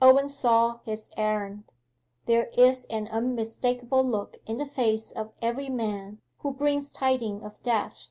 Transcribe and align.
Owen 0.00 0.28
saw 0.28 0.78
his 0.84 1.10
errand. 1.16 1.64
There 2.26 2.44
is 2.56 2.84
an 2.84 3.08
unmistakable 3.08 4.04
look 4.06 4.36
in 4.46 4.58
the 4.58 4.64
face 4.64 5.10
of 5.10 5.32
every 5.42 5.68
man 5.70 6.20
who 6.38 6.52
brings 6.52 6.92
tidings 6.92 7.42
of 7.42 7.60
death. 7.64 8.06